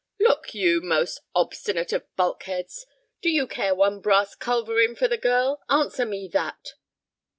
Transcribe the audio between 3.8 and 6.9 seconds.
brass culverin for the girl? Answer me that."